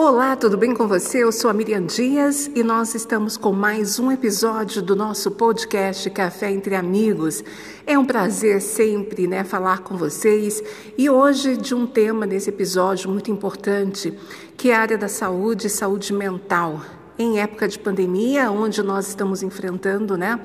Olá, 0.00 0.36
tudo 0.36 0.56
bem 0.56 0.74
com 0.74 0.86
você? 0.86 1.24
Eu 1.24 1.32
sou 1.32 1.50
a 1.50 1.52
Miriam 1.52 1.84
Dias 1.84 2.48
e 2.54 2.62
nós 2.62 2.94
estamos 2.94 3.36
com 3.36 3.52
mais 3.52 3.98
um 3.98 4.12
episódio 4.12 4.80
do 4.80 4.94
nosso 4.94 5.28
podcast 5.32 6.08
Café 6.10 6.52
entre 6.52 6.76
Amigos. 6.76 7.42
É 7.84 7.98
um 7.98 8.04
prazer 8.04 8.62
sempre, 8.62 9.26
né, 9.26 9.42
falar 9.42 9.80
com 9.80 9.96
vocês 9.96 10.62
e 10.96 11.10
hoje 11.10 11.56
de 11.56 11.74
um 11.74 11.84
tema 11.84 12.26
nesse 12.26 12.48
episódio 12.48 13.10
muito 13.10 13.32
importante, 13.32 14.16
que 14.56 14.70
é 14.70 14.76
a 14.76 14.82
área 14.82 14.96
da 14.96 15.08
saúde 15.08 15.66
e 15.66 15.70
saúde 15.70 16.12
mental. 16.12 16.80
Em 17.18 17.40
época 17.40 17.66
de 17.66 17.78
pandemia, 17.78 18.48
onde 18.48 18.80
nós 18.80 19.08
estamos 19.08 19.42
enfrentando, 19.42 20.16
né, 20.16 20.38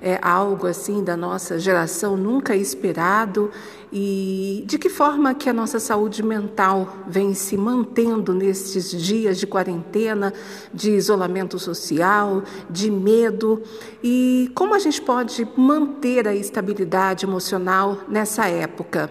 é 0.00 0.18
algo 0.22 0.66
assim 0.66 1.04
da 1.04 1.14
nossa 1.14 1.58
geração 1.58 2.16
nunca 2.16 2.56
esperado 2.56 3.50
e 3.92 4.64
de 4.66 4.78
que 4.78 4.88
forma 4.88 5.34
que 5.34 5.48
a 5.48 5.52
nossa 5.52 5.78
saúde 5.78 6.22
mental 6.22 7.04
vem 7.06 7.34
se 7.34 7.56
mantendo 7.56 8.32
nesses 8.32 8.90
dias 8.90 9.38
de 9.38 9.46
quarentena, 9.46 10.32
de 10.72 10.92
isolamento 10.92 11.58
social, 11.58 12.42
de 12.70 12.90
medo 12.90 13.62
e 14.02 14.50
como 14.54 14.74
a 14.74 14.78
gente 14.78 15.02
pode 15.02 15.46
manter 15.54 16.26
a 16.26 16.34
estabilidade 16.34 17.26
emocional 17.26 17.98
nessa 18.08 18.46
época. 18.46 19.10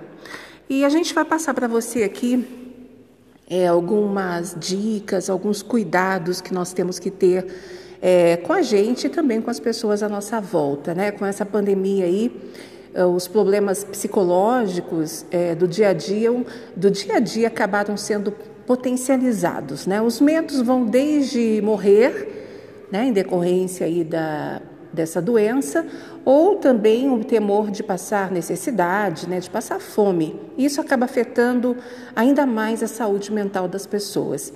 E 0.68 0.84
a 0.84 0.90
gente 0.90 1.13
vai 1.13 1.24
passar 1.24 1.54
para 1.54 1.68
você 1.68 2.02
aqui 2.02 2.65
é, 3.49 3.67
algumas 3.67 4.55
dicas, 4.59 5.30
alguns 5.30 5.62
cuidados 5.62 6.41
que 6.41 6.54
nós 6.54 6.73
temos 6.73 6.99
que 6.99 7.12
ter 7.12 7.45
é, 8.02 8.38
com 8.38 8.54
a 8.54 8.62
gente 8.62 9.08
e 9.08 9.09
também 9.09 9.41
com 9.41 9.49
as 9.49 9.59
pessoas 9.59 10.04
à 10.04 10.09
nossa 10.09 10.40
volta, 10.41 10.94
né? 10.94 11.12
Com 11.12 11.26
essa 11.26 11.45
pandemia 11.45 12.05
aí, 12.05 12.31
é, 12.94 13.05
os 13.05 13.27
problemas 13.27 13.84
psicológicos 13.84 15.26
é, 15.31 15.55
do 15.55 15.68
dia 15.68 15.90
a 15.90 15.94
dia, 15.94 16.31
do 16.76 16.91
dia 16.91 17.18
a 17.18 17.20
dia 17.20 17.48
acabaram 17.48 17.95
sendo 17.98 18.31
potencializados, 18.66 19.85
né? 19.85 20.02
Os 20.02 20.20
medos 20.20 20.62
vão 20.62 20.85
desde 20.85 21.62
morrer, 21.63 22.88
né, 22.91 23.05
em 23.05 23.13
decorrência 23.13 23.85
aí 23.85 24.04
da 24.04 24.62
dessa 24.96 25.21
doença, 25.21 25.85
ou 26.24 26.55
também 26.55 27.12
o 27.12 27.24
temor 27.24 27.70
de 27.70 27.84
passar 27.84 28.32
necessidade, 28.32 29.29
né, 29.29 29.40
de 29.40 29.49
passar 29.49 29.79
fome. 29.79 30.40
Isso 30.57 30.82
acaba 30.82 31.05
afetando 31.05 31.77
ainda 32.15 32.46
mais 32.46 32.82
a 32.82 32.88
saúde 32.88 33.32
mental 33.32 33.68
das 33.68 33.85
pessoas. 33.85 34.51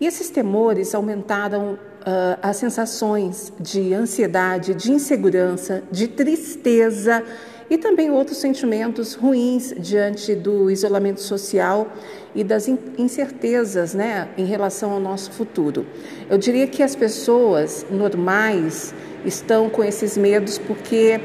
E 0.00 0.06
esses 0.06 0.28
temores 0.28 0.94
aumentaram 0.94 1.72
uh, 1.72 2.38
as 2.42 2.56
sensações 2.56 3.52
de 3.58 3.94
ansiedade, 3.94 4.74
de 4.74 4.92
insegurança, 4.92 5.82
de 5.90 6.08
tristeza 6.08 7.24
e 7.68 7.78
também 7.78 8.10
outros 8.10 8.38
sentimentos 8.38 9.14
ruins 9.14 9.74
diante 9.76 10.34
do 10.34 10.70
isolamento 10.70 11.20
social 11.20 11.88
e 12.34 12.44
das 12.44 12.68
incertezas 12.98 13.94
né, 13.94 14.28
em 14.36 14.44
relação 14.44 14.92
ao 14.92 15.00
nosso 15.00 15.32
futuro. 15.32 15.86
Eu 16.28 16.36
diria 16.36 16.66
que 16.66 16.82
as 16.82 16.94
pessoas 16.94 17.86
normais 17.90 18.94
estão 19.24 19.70
com 19.70 19.82
esses 19.82 20.16
medos 20.16 20.58
porque, 20.58 21.20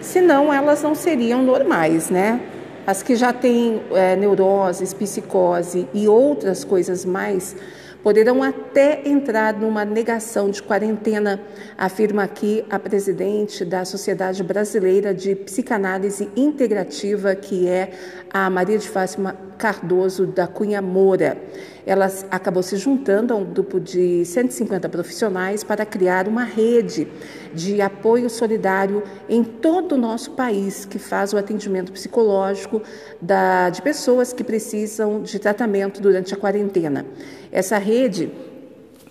senão, 0.00 0.52
elas 0.52 0.82
não 0.82 0.94
seriam 0.94 1.42
normais, 1.42 2.10
né? 2.10 2.40
As 2.86 3.02
que 3.02 3.14
já 3.14 3.32
têm 3.32 3.82
é, 3.92 4.16
neuroses, 4.16 4.94
psicose 4.94 5.86
e 5.92 6.08
outras 6.08 6.64
coisas 6.64 7.04
mais 7.04 7.54
poderão 8.02 8.42
até 8.42 9.06
entrar 9.06 9.54
numa 9.54 9.84
negação 9.84 10.50
de 10.50 10.62
quarentena, 10.62 11.40
afirma 11.76 12.24
aqui 12.24 12.64
a 12.70 12.78
presidente 12.78 13.64
da 13.64 13.84
Sociedade 13.84 14.42
Brasileira 14.42 15.14
de 15.14 15.34
Psicanálise 15.34 16.28
Integrativa, 16.36 17.34
que 17.34 17.68
é 17.68 17.92
a 18.32 18.48
Maria 18.48 18.78
de 18.78 18.88
Fátima 18.88 19.49
Cardoso 19.60 20.26
da 20.26 20.46
Cunha 20.46 20.80
Moura. 20.80 21.36
Ela 21.84 22.10
acabou 22.30 22.62
se 22.62 22.76
juntando 22.76 23.34
a 23.34 23.36
um 23.36 23.44
grupo 23.44 23.78
de 23.78 24.24
150 24.24 24.88
profissionais 24.88 25.62
para 25.62 25.84
criar 25.84 26.26
uma 26.26 26.44
rede 26.44 27.06
de 27.52 27.82
apoio 27.82 28.30
solidário 28.30 29.02
em 29.28 29.44
todo 29.44 29.92
o 29.92 29.98
nosso 29.98 30.30
país, 30.30 30.86
que 30.86 30.98
faz 30.98 31.34
o 31.34 31.36
atendimento 31.36 31.92
psicológico 31.92 32.82
da, 33.20 33.68
de 33.68 33.82
pessoas 33.82 34.32
que 34.32 34.42
precisam 34.42 35.22
de 35.22 35.38
tratamento 35.38 36.00
durante 36.00 36.32
a 36.32 36.38
quarentena. 36.38 37.04
Essa 37.52 37.76
rede 37.76 38.32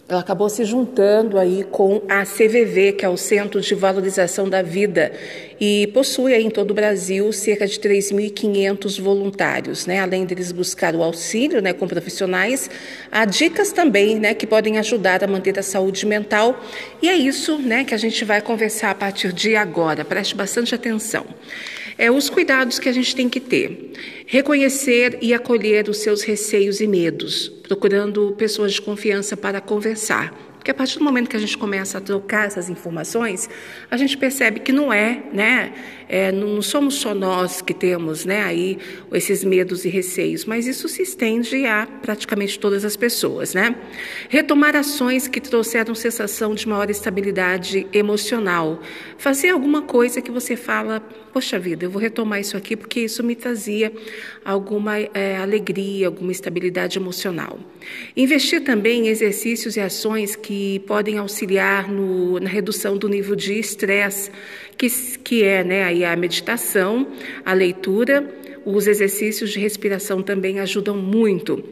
ela 0.10 0.22
acabou 0.22 0.50
se 0.50 0.66
juntando 0.66 1.38
aí 1.38 1.64
com 1.64 2.02
a 2.10 2.26
CVV, 2.26 2.94
que 2.94 3.06
é 3.06 3.10
o 3.10 3.16
Centro 3.16 3.62
de 3.62 3.76
Valorização 3.76 4.50
da 4.50 4.64
Vida, 4.64 5.12
e 5.62 5.86
possui 5.94 6.34
aí 6.34 6.44
em 6.44 6.50
todo 6.50 6.72
o 6.72 6.74
Brasil 6.74 7.32
cerca 7.32 7.68
de 7.68 7.80
3.500 7.80 9.00
voluntários, 9.00 9.86
né? 9.86 10.00
Além 10.00 10.26
deles 10.26 10.52
buscar 10.52 10.96
o 10.96 11.04
auxílio, 11.04 11.62
né, 11.62 11.74
com 11.74 11.88
profissionais, 11.88 12.70
há 13.12 13.24
dicas 13.24 13.72
também, 13.72 14.20
né, 14.20 14.34
que 14.34 14.48
podem 14.48 14.80
ajudar 14.80 15.24
a 15.24 15.28
manter 15.28 15.60
a 15.60 15.64
saúde 15.64 16.08
mental. 16.08 16.60
E 17.04 17.08
é 17.08 17.16
isso, 17.16 17.60
né, 17.60 17.84
que 17.84 17.94
a 17.94 17.98
gente 17.98 18.26
vai 18.26 18.42
conversar 18.42 18.90
a 18.90 18.96
partir 18.96 19.32
de 19.32 19.56
agora. 19.56 20.04
Preste 20.04 20.36
bastante 20.36 20.74
atenção 20.74 21.24
é 22.00 22.10
os 22.10 22.30
cuidados 22.30 22.80
que 22.80 22.88
a 22.88 22.94
gente 22.94 23.14
tem 23.14 23.28
que 23.28 23.42
ter. 23.42 23.92
Reconhecer 24.26 25.20
e 25.22 25.34
acolher 25.34 25.90
os 25.90 25.98
seus 25.98 26.24
receios 26.24 26.80
e 26.80 26.88
medos, 26.88 27.50
procurando 27.68 28.34
pessoas 28.38 28.72
de 28.72 28.82
confiança 28.82 29.36
para 29.36 29.60
conversar. 29.60 30.49
Porque 30.70 30.76
a 30.76 30.86
partir 30.86 31.00
do 31.00 31.04
momento 31.04 31.28
que 31.28 31.36
a 31.36 31.40
gente 31.40 31.58
começa 31.58 31.98
a 31.98 32.02
trocar 32.02 32.46
essas 32.46 32.70
informações, 32.70 33.50
a 33.90 33.98
gente 33.98 34.16
percebe 34.16 34.60
que 34.60 34.72
não 34.72 34.94
é, 34.94 35.24
né? 35.34 35.74
É, 36.08 36.32
não 36.32 36.62
somos 36.62 36.96
só 36.96 37.14
nós 37.14 37.62
que 37.62 37.74
temos, 37.74 38.26
né, 38.26 38.44
aí 38.44 38.80
esses 39.14 39.44
medos 39.44 39.86
e 39.86 39.90
receios, 39.90 40.44
mas 40.44 40.66
isso 40.66 40.90
se 40.90 41.04
estende 41.04 41.68
a 41.68 41.88
praticamente 42.02 42.58
todas 42.58 42.84
as 42.84 42.96
pessoas, 42.96 43.54
né? 43.54 43.76
Retomar 44.28 44.76
ações 44.76 45.28
que 45.28 45.40
trouxeram 45.40 45.94
sensação 45.94 46.56
de 46.56 46.68
maior 46.68 46.90
estabilidade 46.90 47.86
emocional. 47.94 48.82
Fazer 49.20 49.50
alguma 49.50 49.84
coisa 49.84 50.20
que 50.20 50.32
você 50.32 50.56
fala, 50.56 51.00
poxa 51.32 51.60
vida, 51.60 51.86
eu 51.86 51.92
vou 51.92 52.02
retomar 52.02 52.40
isso 52.40 52.58
aqui 52.58 52.76
porque 52.76 53.02
isso 53.02 53.24
me 53.24 53.36
trazia 53.36 53.94
alguma 54.44 54.98
é, 54.98 55.38
alegria, 55.38 56.08
alguma 56.08 56.32
estabilidade 56.32 56.98
emocional. 56.98 57.60
Investir 58.18 58.64
também 58.64 59.06
em 59.06 59.10
exercícios 59.10 59.78
e 59.78 59.80
ações 59.80 60.36
que 60.36 60.59
podem 60.86 61.18
auxiliar 61.18 61.90
no, 61.90 62.40
na 62.40 62.50
redução 62.50 62.98
do 62.98 63.08
nível 63.08 63.36
de 63.36 63.60
estresse, 63.60 64.32
que, 64.78 64.90
que 65.24 65.44
é 65.44 65.64
né, 65.64 65.84
aí 65.84 66.04
a 66.04 66.16
meditação, 66.16 67.08
a 67.46 67.54
leitura, 67.54 68.28
os 68.66 68.88
exercícios 68.88 69.52
de 69.52 69.60
respiração 69.60 70.22
também 70.22 70.60
ajudam 70.60 70.98
muito. 70.98 71.64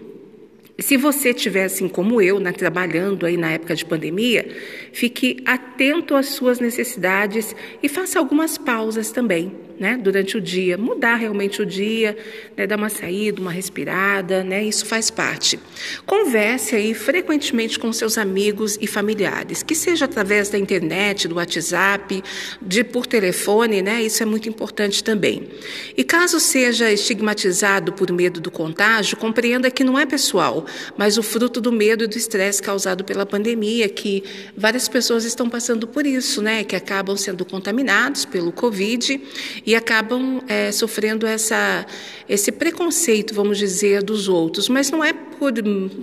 Se 0.79 0.95
você 0.95 1.31
estiver 1.31 1.65
assim 1.65 1.87
como 1.87 2.21
eu, 2.21 2.39
né, 2.39 2.51
trabalhando 2.51 3.25
aí 3.25 3.35
na 3.35 3.51
época 3.51 3.75
de 3.75 3.83
pandemia, 3.83 4.47
fique 4.93 5.41
atento 5.45 6.15
às 6.15 6.27
suas 6.27 6.59
necessidades 6.59 7.55
e 7.81 7.89
faça 7.89 8.19
algumas 8.19 8.57
pausas 8.57 9.11
também 9.11 9.66
né, 9.79 9.97
durante 9.97 10.37
o 10.37 10.41
dia, 10.41 10.77
mudar 10.77 11.15
realmente 11.15 11.61
o 11.61 11.65
dia, 11.65 12.17
né, 12.55 12.65
dar 12.65 12.77
uma 12.77 12.89
saída, 12.89 13.39
uma 13.41 13.51
respirada, 13.51 14.43
né, 14.43 14.63
isso 14.63 14.85
faz 14.85 15.09
parte. 15.09 15.59
Converse 16.05 16.75
aí 16.75 16.93
frequentemente 16.93 17.77
com 17.77 17.91
seus 17.93 18.17
amigos 18.17 18.77
e 18.81 18.87
familiares, 18.87 19.61
que 19.63 19.75
seja 19.75 20.05
através 20.05 20.49
da 20.49 20.57
internet, 20.57 21.27
do 21.27 21.35
WhatsApp, 21.35 22.23
de 22.61 22.83
por 22.83 23.05
telefone, 23.05 23.81
né, 23.81 24.01
isso 24.01 24.23
é 24.23 24.25
muito 24.25 24.49
importante 24.49 25.03
também. 25.03 25.47
E 25.95 26.03
caso 26.03 26.39
seja 26.39 26.91
estigmatizado 26.91 27.93
por 27.93 28.11
medo 28.11 28.41
do 28.41 28.49
contágio, 28.49 29.17
compreenda 29.17 29.69
que 29.69 29.83
não 29.83 29.97
é 29.97 30.05
pessoal, 30.05 30.65
mas 30.97 31.17
o 31.17 31.23
fruto 31.23 31.61
do 31.61 31.71
medo 31.71 32.03
e 32.03 32.07
do 32.07 32.17
estresse 32.17 32.61
causado 32.61 33.03
pela 33.03 33.25
pandemia, 33.25 33.87
que 33.89 34.23
várias 34.55 34.87
pessoas 34.87 35.23
estão 35.23 35.49
passando 35.49 35.87
por 35.87 36.05
isso, 36.05 36.41
né, 36.41 36.63
que 36.63 36.75
acabam 36.75 37.15
sendo 37.15 37.45
contaminados 37.45 38.25
pelo 38.25 38.51
Covid 38.51 39.21
e 39.67 39.75
acabam 39.75 40.41
é, 40.47 40.71
sofrendo 40.71 41.27
essa, 41.27 41.85
esse 42.29 42.53
preconceito, 42.53 43.33
vamos 43.33 43.57
dizer, 43.57 44.01
dos 44.01 44.29
outros. 44.29 44.69
Mas 44.69 44.89
não 44.89 45.03
é 45.03 45.11
por, 45.11 45.51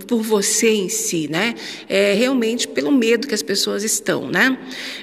por 0.06 0.20
você 0.20 0.68
em 0.68 0.90
si, 0.90 1.28
né? 1.28 1.54
É 1.88 2.12
realmente 2.12 2.68
pelo 2.68 2.92
medo 2.92 3.26
que 3.26 3.34
as 3.34 3.42
pessoas 3.42 3.82
estão, 3.82 4.28
né? 4.28 4.58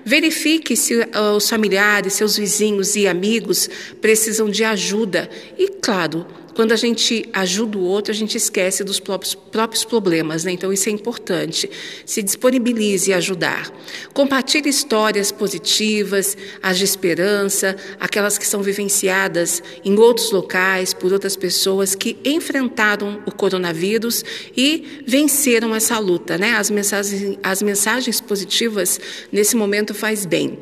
Verifique 0.06 0.78
se 0.78 0.94
uh, 0.96 1.36
os 1.36 1.50
familiares, 1.50 2.14
seus 2.14 2.38
vizinhos 2.38 2.96
e 2.96 3.08
amigos 3.08 3.68
precisam 4.00 4.48
de 4.48 4.64
ajuda. 4.64 5.28
E, 5.58 5.68
claro, 5.68 6.28
quando 6.56 6.72
a 6.72 6.76
gente 6.76 7.28
ajuda 7.34 7.78
o 7.78 7.82
outro, 7.82 8.12
a 8.12 8.16
gente 8.16 8.36
esquece 8.38 8.84
dos 8.84 9.00
próprios, 9.00 9.36
próprios 9.36 9.84
problemas, 9.84 10.44
né? 10.44 10.52
Então, 10.52 10.72
isso 10.72 10.90
é 10.90 10.92
importante. 10.92 11.70
Se 12.06 12.22
disponibilize 12.22 13.14
a 13.14 13.18
ajudar. 13.18 13.72
Compartilhe 14.14 14.70
histórias 14.70 15.32
positivas, 15.32 16.38
as 16.62 16.78
de 16.78 16.84
esperança, 16.84 17.76
aquelas 18.00 18.38
que 18.38 18.48
são 18.48 18.62
vivenciadas 18.62 19.62
em 19.84 19.98
outros 19.98 20.32
locais, 20.32 20.94
por 20.94 21.14
outras 21.14 21.36
pessoas 21.36 21.96
que 21.96 22.18
enfrentaram 22.26 23.22
o 23.26 23.32
coronavírus 23.32 24.24
e 24.56 25.04
venceram 25.06 25.76
essa 25.76 25.98
luta, 26.00 26.38
né? 26.38 26.54
As 26.54 26.70
mensagens, 26.70 27.38
as 27.44 27.62
mensagens 27.62 28.20
positivas 28.20 29.00
nesse 29.32 29.56
momento 29.56 29.94
faz 29.94 30.26
bem. 30.26 30.58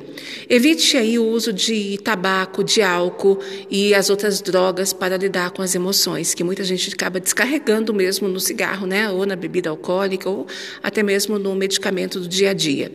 Evite 0.49 0.97
aí 0.97 1.17
o 1.17 1.25
uso 1.25 1.53
de 1.53 1.97
tabaco, 2.03 2.63
de 2.63 2.81
álcool 2.81 3.39
e 3.69 3.93
as 3.93 4.09
outras 4.09 4.41
drogas 4.41 4.93
para 4.93 5.17
lidar 5.17 5.51
com 5.51 5.61
as 5.61 5.75
emoções, 5.79 6.33
que 6.33 6.43
muita 6.43 6.63
gente 6.63 6.93
acaba 6.93 7.19
descarregando 7.19 7.93
mesmo 7.93 8.27
no 8.27 8.39
cigarro, 8.39 8.85
né? 8.85 9.09
Ou 9.09 9.25
na 9.25 9.35
bebida 9.35 9.69
alcoólica, 9.69 10.29
ou 10.29 10.45
até 10.83 11.01
mesmo 11.01 11.39
no 11.39 11.55
medicamento 11.55 12.19
do 12.19 12.27
dia 12.27 12.51
a 12.51 12.53
dia. 12.53 12.91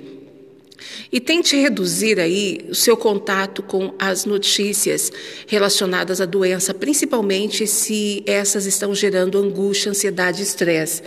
E 1.11 1.21
tente 1.21 1.57
reduzir 1.57 2.19
aí 2.19 2.67
o 2.69 2.75
seu 2.75 2.97
contato 2.97 3.63
com 3.63 3.95
as 3.99 4.25
notícias 4.25 5.11
relacionadas 5.47 6.21
à 6.21 6.25
doença, 6.25 6.75
principalmente 6.75 7.67
se 7.67 8.23
essas 8.27 8.67
estão 8.67 8.95
gerando 8.95 9.39
angústia, 9.39 9.91
ansiedade 9.91 10.41
e 10.41 10.43
estresse 10.43 11.03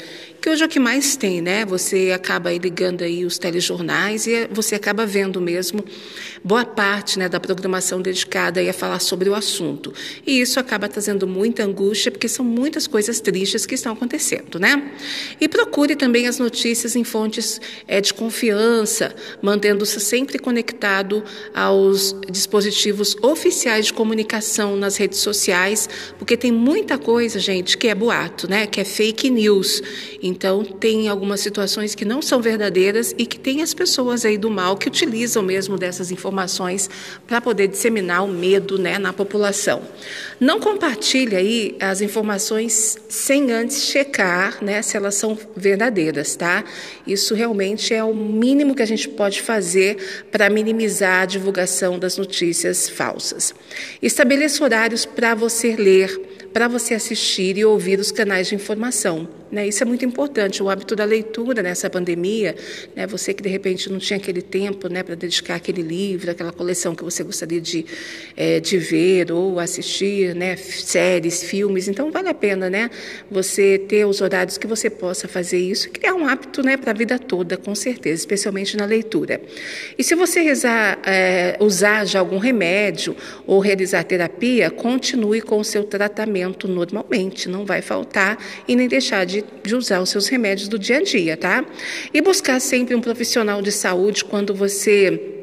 que 0.47 0.51
hoje 0.51 0.63
é 0.63 0.65
o 0.65 0.69
que 0.69 0.79
mais 0.79 1.17
tem, 1.17 1.41
né? 1.41 1.65
Você 1.65 2.11
acaba 2.15 2.49
aí 2.51 2.57
ligando 2.57 3.01
aí 3.01 3.25
os 3.25 3.37
telejornais 3.37 4.27
e 4.27 4.47
você 4.49 4.75
acaba 4.75 5.05
vendo 5.05 5.41
mesmo 5.41 5.83
boa 6.41 6.63
parte 6.63 7.19
né, 7.19 7.27
da 7.27 7.37
programação 7.37 8.01
dedicada 8.01 8.61
aí 8.61 8.69
a 8.69 8.73
falar 8.73 8.99
sobre 8.99 9.29
o 9.29 9.35
assunto. 9.35 9.93
E 10.25 10.39
isso 10.39 10.57
acaba 10.57 10.87
trazendo 10.87 11.27
muita 11.27 11.63
angústia, 11.63 12.11
porque 12.11 12.29
são 12.29 12.45
muitas 12.45 12.87
coisas 12.87 13.19
tristes 13.19 13.65
que 13.65 13.75
estão 13.75 13.91
acontecendo, 13.91 14.57
né? 14.57 14.89
E 15.41 15.49
procure 15.49 15.97
também 15.97 16.27
as 16.27 16.39
notícias 16.39 16.95
em 16.95 17.03
fontes 17.03 17.59
é, 17.85 17.99
de 17.99 18.13
confiança, 18.13 19.13
mantendo-se 19.57 19.99
sempre 19.99 20.37
conectado 20.37 21.23
aos 21.53 22.15
dispositivos 22.29 23.15
oficiais 23.23 23.87
de 23.87 23.93
comunicação 23.93 24.75
nas 24.75 24.97
redes 24.97 25.17
sociais, 25.17 25.89
porque 26.19 26.37
tem 26.37 26.51
muita 26.51 26.97
coisa, 26.97 27.39
gente, 27.39 27.75
que 27.75 27.87
é 27.87 27.95
boato, 27.95 28.47
né? 28.47 28.67
Que 28.67 28.81
é 28.81 28.83
fake 28.83 29.31
news. 29.31 29.81
Então, 30.21 30.63
tem 30.63 31.07
algumas 31.07 31.39
situações 31.39 31.95
que 31.95 32.05
não 32.05 32.21
são 32.21 32.39
verdadeiras 32.39 33.15
e 33.17 33.25
que 33.25 33.39
tem 33.39 33.63
as 33.63 33.73
pessoas 33.73 34.25
aí 34.25 34.37
do 34.37 34.51
mal 34.51 34.77
que 34.77 34.87
utilizam 34.87 35.41
mesmo 35.41 35.75
dessas 35.75 36.11
informações 36.11 36.87
para 37.25 37.41
poder 37.41 37.67
disseminar 37.67 38.23
o 38.23 38.27
medo 38.27 38.77
né, 38.77 38.99
na 38.99 39.11
população. 39.11 39.81
Não 40.39 40.59
compartilhe 40.59 41.35
aí 41.35 41.75
as 41.79 42.01
informações 42.01 42.97
sem 43.09 43.51
antes 43.51 43.85
checar 43.85 44.63
né, 44.63 44.83
se 44.83 44.95
elas 44.95 45.15
são 45.15 45.35
verdadeiras, 45.55 46.35
tá? 46.35 46.63
Isso 47.07 47.33
realmente 47.33 47.91
é 47.93 48.03
o 48.03 48.13
mínimo 48.13 48.75
que 48.75 48.83
a 48.83 48.85
gente 48.85 49.09
pode 49.09 49.41
fazer 49.47 50.25
para 50.29 50.49
minimizar 50.49 51.21
a 51.21 51.25
divulgação 51.25 51.97
das 51.97 52.17
notícias 52.17 52.89
falsas. 52.89 53.55
Estabeleça 54.01 54.63
horários 54.63 55.05
para 55.05 55.33
você 55.33 55.75
ler 55.75 56.27
para 56.57 56.67
você 56.67 56.95
assistir 56.95 57.55
e 57.55 57.63
ouvir 57.63 57.99
os 57.99 58.11
canais 58.11 58.47
de 58.47 58.55
informação. 58.55 59.29
Né? 59.51 59.67
Isso 59.67 59.83
é 59.83 59.85
muito 59.85 60.03
importante, 60.03 60.61
o 60.61 60.69
hábito 60.69 60.95
da 60.95 61.05
leitura 61.05 61.63
nessa 61.63 61.89
pandemia. 61.89 62.55
Né? 62.95 63.07
Você 63.07 63.33
que 63.33 63.41
de 63.41 63.49
repente 63.49 63.89
não 63.89 63.99
tinha 63.99 64.17
aquele 64.17 64.41
tempo 64.41 64.87
né, 64.89 65.03
para 65.03 65.15
dedicar 65.15 65.55
aquele 65.55 65.81
livro, 65.81 66.29
aquela 66.29 66.51
coleção 66.51 66.95
que 66.95 67.03
você 67.03 67.23
gostaria 67.23 67.61
de, 67.61 67.85
é, 68.35 68.59
de 68.59 68.77
ver 68.77 69.31
ou 69.31 69.59
assistir, 69.59 70.35
né? 70.35 70.55
séries, 70.57 71.43
filmes. 71.43 71.87
Então 71.87 72.11
vale 72.11 72.29
a 72.29 72.33
pena 72.33 72.69
né? 72.69 72.89
você 73.29 73.77
ter 73.77 74.05
os 74.05 74.21
horários 74.21 74.57
que 74.57 74.67
você 74.67 74.89
possa 74.89 75.27
fazer 75.27 75.59
isso 75.59 75.87
e 75.87 75.91
criar 75.91 76.13
um 76.13 76.27
hábito 76.27 76.61
né, 76.61 76.75
para 76.75 76.91
a 76.91 76.93
vida 76.93 77.17
toda, 77.17 77.57
com 77.57 77.73
certeza, 77.73 78.21
especialmente 78.21 78.75
na 78.75 78.85
leitura. 78.85 79.41
E 79.97 80.03
se 80.03 80.15
você 80.15 80.41
rezar, 80.41 80.99
é, 81.05 81.57
usar 81.59 82.05
já 82.05 82.19
algum 82.19 82.37
remédio 82.37 83.15
ou 83.45 83.59
realizar 83.59 84.03
terapia, 84.03 84.69
continue 84.69 85.41
com 85.41 85.59
o 85.59 85.63
seu 85.63 85.83
tratamento 85.83 86.67
normalmente, 86.67 87.47
não 87.47 87.65
vai 87.65 87.81
faltar 87.81 88.37
e 88.67 88.75
nem 88.75 88.87
deixar 88.87 89.25
de 89.25 89.36
de, 89.41 89.45
de 89.63 89.75
usar 89.75 90.01
os 90.01 90.09
seus 90.09 90.27
remédios 90.27 90.67
do 90.67 90.77
dia 90.77 90.97
a 90.97 91.03
dia, 91.03 91.37
tá? 91.37 91.65
E 92.13 92.21
buscar 92.21 92.59
sempre 92.59 92.95
um 92.95 93.01
profissional 93.01 93.61
de 93.61 93.71
saúde 93.71 94.23
quando 94.25 94.53
você 94.53 95.33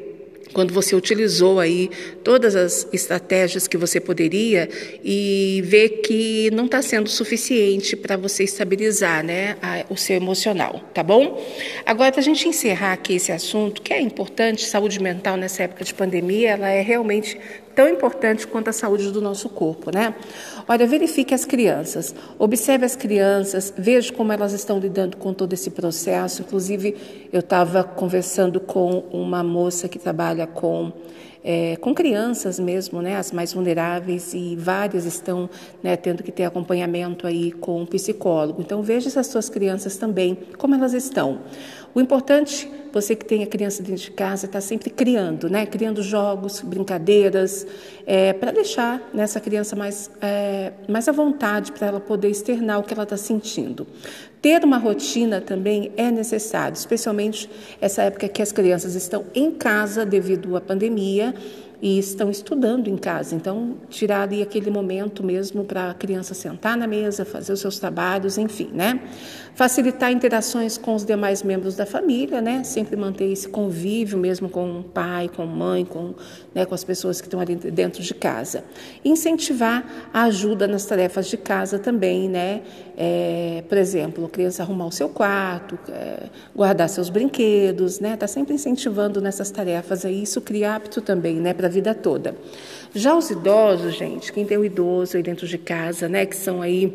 quando 0.55 0.73
você 0.73 0.95
utilizou 0.95 1.59
aí 1.59 1.89
todas 2.23 2.55
as 2.55 2.87
estratégias 2.93 3.67
que 3.67 3.75
você 3.75 3.99
poderia 3.99 4.69
e 5.03 5.61
ver 5.65 6.01
que 6.01 6.49
não 6.51 6.63
está 6.63 6.81
sendo 6.81 7.09
suficiente 7.09 7.93
para 7.93 8.15
você 8.15 8.45
estabilizar 8.45 9.21
né, 9.21 9.57
a, 9.61 9.83
o 9.89 9.97
seu 9.97 10.15
emocional, 10.15 10.79
tá 10.93 11.03
bom? 11.03 11.45
Agora, 11.85 12.09
para 12.09 12.21
a 12.21 12.23
gente 12.23 12.47
encerrar 12.47 12.93
aqui 12.93 13.15
esse 13.15 13.33
assunto, 13.33 13.81
que 13.81 13.91
é 13.91 13.99
importante, 13.99 14.65
saúde 14.65 14.97
mental 15.01 15.35
nessa 15.35 15.63
época 15.63 15.83
de 15.83 15.93
pandemia, 15.93 16.51
ela 16.51 16.69
é 16.69 16.81
realmente 16.81 17.37
tão 17.75 17.89
importante 17.89 18.47
quanto 18.47 18.69
a 18.69 18.73
saúde 18.73 19.11
do 19.11 19.21
nosso 19.21 19.49
corpo, 19.49 19.91
né? 19.93 20.15
Olha, 20.67 20.87
verifique 20.87 21.33
as 21.33 21.43
crianças, 21.43 22.15
observe 22.39 22.85
as 22.85 22.95
crianças, 22.95 23.73
veja 23.77 24.13
como 24.13 24.31
elas 24.31 24.53
estão 24.53 24.79
lidando 24.79 25.17
com 25.17 25.33
todo 25.33 25.53
esse 25.53 25.69
processo. 25.69 26.41
Inclusive, 26.41 27.27
eu 27.31 27.41
estava 27.41 27.83
conversando 27.83 28.59
com 28.59 29.03
uma 29.11 29.43
moça 29.43 29.89
que 29.89 29.99
trabalha 29.99 30.47
com 30.47 30.91
é, 31.47 31.75
com 31.75 31.93
crianças 31.93 32.59
mesmo, 32.59 33.03
né, 33.03 33.17
as 33.17 33.31
mais 33.31 33.53
vulneráveis, 33.53 34.33
e 34.33 34.55
várias 34.55 35.05
estão 35.05 35.47
né, 35.83 35.95
tendo 35.95 36.23
que 36.23 36.31
ter 36.31 36.43
acompanhamento 36.43 37.27
aí 37.27 37.51
com 37.51 37.83
um 37.83 37.85
psicólogo. 37.85 38.63
Então 38.63 38.81
veja 38.81 39.09
essas 39.09 39.27
suas 39.27 39.47
crianças 39.47 39.95
também, 39.95 40.35
como 40.57 40.73
elas 40.73 40.95
estão. 40.95 41.41
O 41.93 42.01
importante, 42.01 42.67
você 42.95 43.13
que 43.13 43.25
tem 43.25 43.43
a 43.43 43.47
criança 43.47 43.83
dentro 43.83 44.03
de 44.03 44.11
casa, 44.11 44.45
está 44.45 44.61
sempre 44.61 44.89
criando, 44.89 45.49
né? 45.49 45.65
Criando 45.65 46.01
jogos, 46.01 46.61
brincadeiras, 46.61 47.67
é, 48.07 48.31
para 48.31 48.51
deixar 48.51 49.01
nessa 49.13 49.41
criança 49.41 49.75
mais, 49.75 50.09
é, 50.21 50.71
mais 50.87 51.05
à 51.09 51.11
vontade 51.11 51.73
para 51.73 51.87
ela 51.87 51.99
poder 51.99 52.29
externar 52.29 52.79
o 52.79 52.83
que 52.83 52.93
ela 52.93 53.03
está 53.03 53.17
sentindo. 53.17 53.85
Ter 54.41 54.63
uma 54.63 54.77
rotina 54.77 55.41
também 55.41 55.91
é 55.97 56.09
necessário, 56.09 56.77
especialmente 56.77 57.49
essa 57.81 58.01
época 58.03 58.29
que 58.29 58.41
as 58.41 58.53
crianças 58.53 58.95
estão 58.95 59.25
em 59.35 59.51
casa 59.51 60.05
devido 60.05 60.55
à 60.55 60.61
pandemia 60.61 61.33
e 61.85 61.99
estão 61.99 62.31
estudando 62.31 62.87
em 62.87 62.97
casa. 62.97 63.35
Então, 63.35 63.75
tirar 63.91 64.23
ali 64.23 64.41
aquele 64.41 64.71
momento 64.71 65.23
mesmo 65.23 65.63
para 65.63 65.91
a 65.91 65.93
criança 65.93 66.33
sentar 66.33 66.75
na 66.75 66.87
mesa, 66.87 67.23
fazer 67.23 67.53
os 67.53 67.59
seus 67.59 67.77
trabalhos, 67.77 68.39
enfim, 68.39 68.71
né? 68.73 68.99
Facilitar 69.53 70.11
interações 70.11 70.79
com 70.79 70.95
os 70.95 71.05
demais 71.05 71.43
membros 71.43 71.75
da 71.75 71.85
família, 71.85 72.41
né? 72.41 72.63
Sempre 72.63 72.95
manter 72.95 73.31
esse 73.31 73.47
convívio 73.47 74.17
mesmo 74.17 74.49
com 74.49 74.79
o 74.79 74.83
pai, 74.83 75.29
com 75.29 75.43
a 75.43 75.45
mãe, 75.45 75.85
com, 75.85 76.15
né, 76.55 76.65
com 76.65 76.73
as 76.73 76.83
pessoas 76.83 77.21
que 77.21 77.27
estão 77.27 77.39
ali 77.39 77.55
dentro 77.55 78.01
de 78.01 78.15
casa. 78.15 78.63
Incentivar 79.05 80.09
a 80.11 80.23
ajuda 80.23 80.67
nas 80.67 80.85
tarefas 80.85 81.27
de 81.27 81.37
casa 81.37 81.77
também, 81.77 82.27
né? 82.27 82.63
É, 82.97 83.63
por 83.69 83.77
exemplo, 83.77 84.25
a 84.25 84.29
criança 84.29 84.63
arrumar 84.63 84.87
o 84.87 84.91
seu 84.91 85.07
quarto, 85.07 85.77
é, 85.91 86.29
guardar 86.55 86.89
seus 86.89 87.09
brinquedos, 87.09 87.99
né? 87.99 88.17
Tá 88.17 88.25
sempre 88.25 88.55
incentivando 88.55 89.21
nessas 89.21 89.51
tarefas 89.51 90.03
aí, 90.03 90.23
isso 90.23 90.41
cria 90.41 90.73
hábito 90.73 90.99
também, 90.99 91.35
né? 91.35 91.53
Para 91.53 91.67
a 91.67 91.74
vida 91.75 91.93
toda. 91.93 92.35
Já 92.93 93.15
os 93.15 93.29
idosos, 93.29 93.95
gente, 93.95 94.31
quem 94.31 94.45
tem 94.45 94.57
o 94.57 94.65
idoso 94.65 95.17
aí 95.17 95.23
dentro 95.23 95.45
de 95.45 95.57
casa, 95.57 96.07
né? 96.07 96.25
Que 96.25 96.35
são 96.35 96.61
aí 96.61 96.91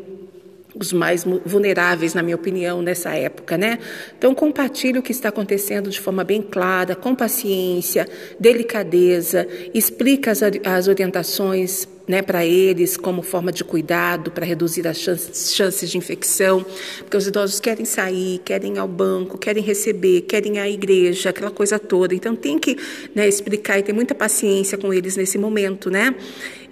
os 0.73 0.93
mais 0.93 1.25
vulneráveis, 1.45 2.13
na 2.13 2.23
minha 2.23 2.35
opinião, 2.35 2.81
nessa 2.81 3.13
época, 3.13 3.57
né? 3.57 3.77
Então, 4.17 4.33
compartilhe 4.33 4.99
o 4.99 5.03
que 5.03 5.11
está 5.11 5.29
acontecendo 5.29 5.89
de 5.89 5.99
forma 5.99 6.23
bem 6.23 6.41
clara, 6.41 6.95
com 6.95 7.13
paciência, 7.13 8.07
delicadeza, 8.39 9.47
explica 9.73 10.31
as, 10.31 10.41
as 10.41 10.87
orientações 10.87 11.87
né, 12.11 12.21
para 12.21 12.45
eles 12.45 12.97
como 12.97 13.21
forma 13.21 13.53
de 13.53 13.63
cuidado, 13.63 14.31
para 14.31 14.45
reduzir 14.45 14.85
as 14.85 14.97
chances, 14.97 15.53
chances, 15.53 15.89
de 15.89 15.97
infecção, 15.97 16.65
porque 16.99 17.15
os 17.15 17.25
idosos 17.25 17.61
querem 17.61 17.85
sair, 17.85 18.39
querem 18.43 18.73
ir 18.73 18.79
ao 18.79 18.87
banco, 18.87 19.37
querem 19.37 19.63
receber, 19.63 20.23
querem 20.23 20.57
ir 20.57 20.59
à 20.59 20.69
igreja, 20.69 21.29
aquela 21.29 21.49
coisa 21.49 21.79
toda. 21.79 22.13
Então 22.13 22.35
tem 22.35 22.59
que 22.59 22.77
né, 23.15 23.25
explicar 23.29 23.79
e 23.79 23.83
ter 23.83 23.93
muita 23.93 24.13
paciência 24.13 24.77
com 24.77 24.93
eles 24.93 25.15
nesse 25.15 25.37
momento, 25.37 25.89
né? 25.89 26.13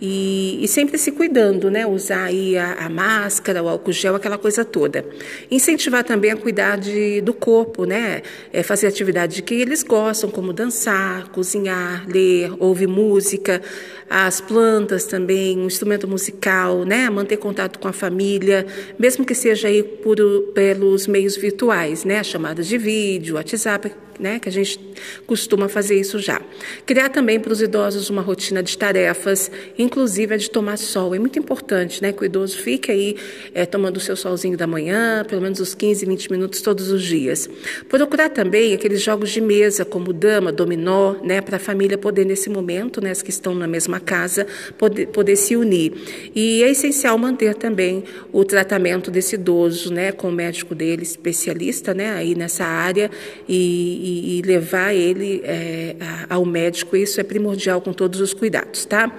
E, 0.02 0.64
e 0.64 0.68
sempre 0.68 0.98
se 0.98 1.12
cuidando, 1.12 1.70
né? 1.70 1.86
Usar 1.86 2.26
aí 2.26 2.58
a, 2.58 2.74
a, 2.86 2.90
máscara, 2.90 3.62
o 3.62 3.68
álcool 3.68 3.92
gel, 3.92 4.16
aquela 4.16 4.38
coisa 4.38 4.64
toda. 4.64 5.06
Incentivar 5.52 6.04
também 6.04 6.32
a 6.32 6.38
cuidar 6.38 6.78
de, 6.78 7.20
do 7.22 7.34
corpo, 7.34 7.84
né? 7.84 8.22
É, 8.54 8.64
fazer 8.64 8.88
atividades 8.88 9.42
que 9.42 9.54
eles 9.56 9.84
gostam, 9.84 10.30
como 10.30 10.54
dançar, 10.54 11.30
cozinhar, 11.30 12.06
ler, 12.08 12.52
ouvir 12.60 12.88
música, 12.88 13.62
as 14.10 14.40
plantas 14.40 15.04
também, 15.04 15.58
um 15.60 15.66
instrumento 15.66 16.08
musical, 16.08 16.86
né? 16.86 17.10
Manter 17.10 17.38
contato 17.38 17.78
com 17.78 17.88
a 17.88 17.94
família, 17.94 18.66
mesmo 18.98 19.26
que 19.26 19.36
seja 19.36 19.68
aí 19.68 19.84
por, 19.84 20.18
pelos 20.54 21.08
meios 21.08 21.36
virtuais, 21.36 22.06
né? 22.06 22.24
Chamadas 22.24 22.68
de 22.68 22.78
vídeo, 22.78 23.36
WhatsApp, 23.36 23.92
né, 24.20 24.38
que 24.40 24.50
a 24.50 24.52
gente 24.52 24.80
costuma 25.26 25.70
fazer 25.70 26.00
isso 26.00 26.20
já. 26.20 26.42
Criar 26.86 27.10
também 27.10 27.40
para 27.40 27.54
os 27.54 27.62
idosos 27.62 28.10
uma 28.10 28.22
rotina 28.22 28.62
de 28.62 28.78
tarefas, 28.78 29.50
inclusive 29.78 30.34
a 30.34 30.38
de 30.38 30.50
tomar 30.50 30.78
sol. 30.78 31.16
É 31.16 31.20
muito 31.20 31.40
importante 31.40 32.02
né, 32.02 32.12
que 32.12 32.22
o 32.22 32.26
idoso 32.26 32.58
fique 32.58 32.92
aí 32.92 33.16
é, 33.54 33.66
tomando 33.66 33.98
o 33.98 34.00
seu 34.00 34.16
solzinho 34.16 34.58
da 34.58 34.68
manhã, 34.68 35.26
pelo 35.28 35.42
menos 35.42 35.60
uns 35.60 35.74
15, 35.74 36.06
20 36.06 36.32
minutos 36.32 36.62
todos 36.62 36.92
os 36.92 37.04
dias. 37.04 37.50
Procurar 37.88 38.30
também 38.30 38.74
aqueles 38.74 39.02
jogos 39.02 39.32
de 39.32 39.40
mesa, 39.40 39.86
como 39.86 40.12
dama, 40.12 40.52
dominó, 40.52 41.16
né, 41.24 41.40
para 41.40 41.56
a 41.56 41.60
família 41.60 41.98
poder, 41.98 42.26
nesse 42.26 42.50
momento, 42.50 43.02
né, 43.02 43.12
as 43.12 43.22
que 43.22 43.30
estão 43.30 43.56
na 43.56 43.68
mesma 43.68 44.00
casa, 44.00 44.46
poder, 44.78 45.08
poder 45.08 45.36
se 45.36 45.56
unir. 45.56 45.94
E 46.36 46.62
é 46.64 46.70
essencial 46.70 47.18
manter 47.18 47.56
também 47.56 48.04
o 48.34 48.44
tratamento 48.44 49.10
desse 49.10 49.36
idoso, 49.36 49.94
né, 49.94 50.12
com 50.12 50.30
o 50.30 50.32
médico 50.32 50.76
dele, 50.76 51.04
especialista 51.04 51.94
né, 51.94 52.12
aí 52.12 52.36
nessa 52.36 52.66
área, 52.66 53.10
e 53.48 54.09
e, 54.10 54.40
e 54.40 54.42
levar 54.42 54.94
ele 54.94 55.42
é, 55.44 55.96
ao 56.30 56.46
médico. 56.46 56.96
Isso 56.96 57.20
é 57.20 57.24
primordial 57.24 57.80
com 57.82 57.94
todos 57.94 58.20
os 58.20 58.34
cuidados, 58.34 58.86
tá? 58.86 59.12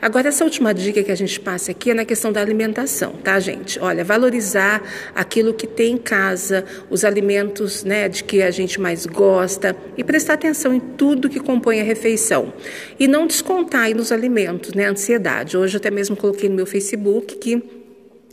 Agora, 0.00 0.28
essa 0.28 0.44
última 0.44 0.72
dica 0.72 1.02
que 1.02 1.10
a 1.10 1.16
gente 1.16 1.40
passa 1.40 1.72
aqui 1.72 1.90
é 1.90 1.94
na 1.94 2.04
questão 2.04 2.32
da 2.32 2.40
alimentação, 2.40 3.12
tá, 3.22 3.38
gente? 3.40 3.78
Olha, 3.80 4.04
valorizar 4.04 4.82
aquilo 5.14 5.52
que 5.52 5.66
tem 5.66 5.94
em 5.94 5.98
casa, 5.98 6.64
os 6.88 7.04
alimentos, 7.04 7.84
né, 7.84 8.08
de 8.08 8.22
que 8.22 8.42
a 8.42 8.50
gente 8.50 8.80
mais 8.80 9.06
gosta 9.06 9.76
e 9.96 10.04
prestar 10.04 10.34
atenção 10.34 10.72
em 10.72 10.80
tudo 10.80 11.28
que 11.28 11.40
compõe 11.40 11.80
a 11.80 11.84
refeição. 11.84 12.52
E 12.98 13.08
não 13.08 13.26
descontar 13.26 13.82
aí 13.82 13.94
nos 13.94 14.12
alimentos, 14.12 14.74
né, 14.74 14.86
ansiedade. 14.86 15.56
Hoje 15.56 15.76
eu 15.76 15.78
até 15.78 15.90
mesmo 15.90 16.16
coloquei 16.16 16.48
no 16.48 16.54
meu 16.54 16.66
Facebook 16.66 17.36
que 17.36 17.85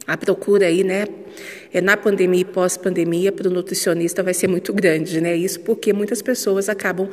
a 0.05 0.17
procura 0.17 0.67
aí, 0.67 0.83
né, 0.83 1.05
é, 1.73 1.81
na 1.81 1.97
pandemia 1.97 2.41
e 2.41 2.45
pós-pandemia 2.45 3.31
para 3.31 3.47
o 3.47 3.51
nutricionista 3.51 4.21
vai 4.21 4.33
ser 4.33 4.47
muito 4.47 4.71
grande, 4.73 5.19
né? 5.19 5.35
Isso 5.35 5.59
porque 5.61 5.91
muitas 5.91 6.21
pessoas 6.21 6.69
acabam 6.69 7.09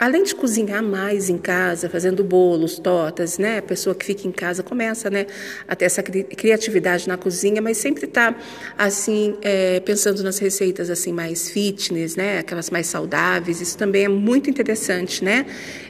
além 0.00 0.22
de 0.22 0.34
cozinhar 0.34 0.82
mais 0.82 1.28
em 1.28 1.36
casa, 1.36 1.86
fazendo 1.90 2.24
bolos, 2.24 2.78
tortas, 2.78 3.36
né? 3.36 3.58
A 3.58 3.62
pessoa 3.62 3.94
que 3.94 4.06
fica 4.06 4.26
em 4.26 4.32
casa 4.32 4.62
começa, 4.62 5.10
né, 5.10 5.26
a 5.68 5.76
ter 5.76 5.84
essa 5.84 6.02
criatividade 6.02 7.06
na 7.06 7.18
cozinha, 7.18 7.60
mas 7.60 7.76
sempre 7.76 8.06
está 8.06 8.34
assim 8.78 9.36
é, 9.42 9.78
pensando 9.80 10.22
nas 10.22 10.38
receitas 10.38 10.88
assim 10.88 11.12
mais 11.12 11.50
fitness, 11.50 12.16
né? 12.16 12.38
Aquelas 12.38 12.70
mais 12.70 12.86
saudáveis. 12.86 13.60
Isso 13.60 13.76
também 13.76 14.06
é 14.06 14.08
muito 14.08 14.48
interessante, 14.48 15.22
né? 15.22 15.44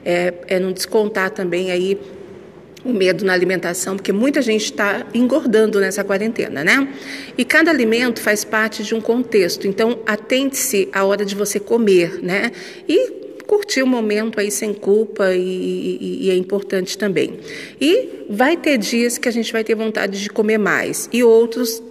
É, 0.05 0.35
é 0.49 0.59
não 0.59 0.73
descontar 0.73 1.31
também 1.31 1.71
aí 1.71 1.97
o 2.85 2.93
medo 2.93 3.25
na 3.25 3.33
alimentação, 3.33 3.97
porque 3.97 4.13
muita 4.13 4.41
gente 4.41 4.65
está 4.65 5.07
engordando 5.13 5.81
nessa 5.81 6.03
quarentena, 6.03 6.65
né? 6.65 6.89
E 7.37 7.45
cada 7.45 7.71
alimento 7.71 8.21
faz 8.21 8.45
parte 8.45 8.83
de 8.83 8.95
um 8.95 9.01
contexto, 9.01 9.67
então 9.67 9.99
atente-se 10.07 10.89
à 10.93 11.05
hora 11.05 11.25
de 11.25 11.35
você 11.35 11.61
comer, 11.61 12.23
né? 12.23 12.53
E 12.89 13.21
curtir 13.47 13.83
o 13.83 13.87
momento 13.87 14.39
aí 14.39 14.49
sem 14.49 14.73
culpa 14.73 15.35
e, 15.35 15.99
e, 16.01 16.27
e, 16.27 16.31
é 16.31 16.37
importante 16.37 16.97
também. 16.97 17.41
E 17.81 18.27
vai 18.31 18.57
ter 18.57 18.79
dias 18.79 19.19
que 19.19 19.29
a 19.29 19.33
gente 19.33 19.53
vai 19.53 19.65
ter 19.65 19.75
vontade 19.75 20.23
de 20.23 20.31
comer 20.31 20.57
mais 20.57 21.09
e 21.13 21.25
outros 21.25 21.83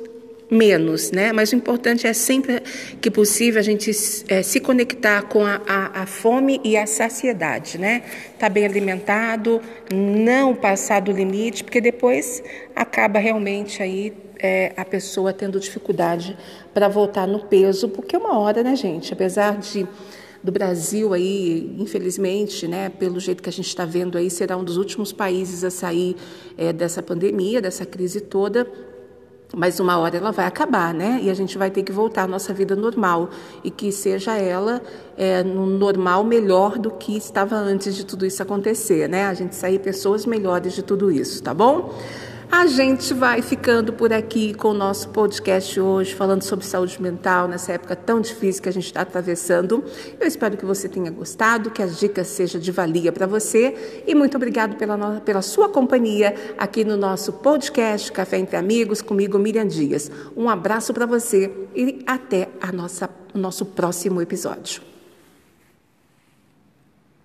menos, 0.50 1.12
né? 1.12 1.32
Mas 1.32 1.52
o 1.52 1.56
importante 1.56 2.08
é 2.08 2.14
sempre 2.14 2.62
que 3.00 3.12
possível 3.12 3.60
a 3.60 3.64
gente 3.64 3.92
é, 4.28 4.42
se 4.42 4.60
conectar 4.60 5.22
com 5.24 5.46
a, 5.46 5.62
a, 5.68 6.02
a, 6.02 6.06
fome 6.06 6.60
e 6.64 6.76
a 6.76 6.88
saciedade, 6.88 7.78
né? 7.78 8.04
Tá 8.38 8.50
bem 8.50 8.66
alimentado, 8.66 9.62
não 9.94 10.56
passar 10.56 11.02
do 11.02 11.12
limite, 11.12 11.64
porque 11.64 11.80
depois 11.80 12.42
acaba 12.76 13.20
realmente 13.20 13.84
aí 13.84 14.14
é, 14.40 14.74
a 14.76 14.86
pessoa 14.86 15.32
tendo 15.34 15.60
dificuldade 15.60 16.36
para 16.74 16.88
voltar 16.88 17.28
no 17.28 17.46
peso, 17.46 17.90
porque 17.90 18.18
uma 18.18 18.40
hora, 18.40 18.64
né, 18.64 18.76
gente? 18.76 19.14
Apesar 19.14 19.58
de 19.58 19.88
do 20.42 20.54
Brasil 20.54 21.14
aí, 21.14 21.76
infelizmente, 21.78 22.66
né, 22.66 22.90
pelo 22.90 23.20
jeito 23.20 23.44
que 23.44 23.50
a 23.50 23.52
gente 23.52 23.68
está 23.68 23.84
vendo 23.84 24.18
aí, 24.18 24.30
será 24.30 24.56
um 24.56 24.64
dos 24.64 24.78
últimos 24.78 25.12
países 25.12 25.66
a 25.66 25.70
sair 25.70 26.16
é, 26.58 26.72
dessa 26.72 27.04
pandemia, 27.04 27.62
dessa 27.62 27.86
crise 27.86 28.22
toda. 28.22 28.66
Mas 29.56 29.80
uma 29.80 29.98
hora 29.98 30.16
ela 30.16 30.32
vai 30.32 30.46
acabar, 30.46 30.94
né? 30.94 31.20
E 31.24 31.30
a 31.30 31.34
gente 31.34 31.58
vai 31.58 31.72
ter 31.72 31.82
que 31.82 31.92
voltar 31.92 32.24
à 32.24 32.28
nossa 32.28 32.54
vida 32.54 32.76
normal 32.76 33.30
e 33.64 33.72
que 33.72 33.92
seja 33.92 34.38
ela 34.38 34.80
é, 35.18 35.44
no 35.44 35.66
normal 35.66 36.24
melhor 36.24 36.78
do 36.78 36.92
que 36.92 37.18
estava 37.18 37.56
antes 37.56 37.96
de 37.96 38.06
tudo 38.06 38.28
isso 38.28 38.44
acontecer, 38.44 39.10
né? 39.10 39.26
A 39.26 39.34
gente 39.34 39.56
sair 39.56 39.80
pessoas 39.80 40.26
melhores 40.26 40.74
de 40.74 40.84
tudo 40.84 41.12
isso, 41.12 41.42
tá 41.42 41.54
bom? 41.54 41.96
A 42.52 42.66
gente 42.66 43.14
vai 43.14 43.44
ficando 43.44 43.94
por 43.94 44.12
aqui 44.12 44.56
com 44.56 44.70
o 44.70 44.74
nosso 44.74 45.10
podcast 45.10 45.80
hoje, 45.80 46.16
falando 46.16 46.42
sobre 46.42 46.66
saúde 46.66 47.00
mental 47.00 47.48
nessa 47.48 47.74
época 47.74 47.96
tão 47.96 48.20
difícil 48.20 48.64
que 48.64 48.68
a 48.68 48.72
gente 48.72 48.88
está 48.88 49.02
atravessando. 49.02 49.84
Eu 50.20 50.28
espero 50.28 50.58
que 50.58 50.66
você 50.66 50.90
tenha 50.90 51.12
gostado, 51.12 51.70
que 51.70 51.84
as 51.84 52.00
dicas 52.00 52.26
sejam 52.26 52.60
de 52.60 52.72
valia 52.72 53.12
para 53.12 53.28
você 53.28 54.04
e 54.06 54.16
muito 54.16 54.36
obrigado 54.36 54.78
pela, 54.78 55.22
pela 55.22 55.44
sua 55.44 55.70
companhia 55.70 56.34
aqui 56.58 56.84
no 56.84 56.98
nosso 56.98 57.34
podcast 57.34 58.12
Café 58.12 58.40
Entre 58.40 58.58
Amigos, 58.58 59.00
comigo 59.00 59.38
Miriam 59.38 59.68
Dias. 59.68 60.12
Um 60.36 60.50
abraço 60.50 60.92
para 60.92 61.06
você 61.06 61.52
e 61.76 62.04
até 62.08 62.50
a 62.60 62.72
nossa, 62.72 63.08
o 63.32 63.38
nosso 63.38 63.64
próximo 63.64 64.24
episódio. 64.24 64.82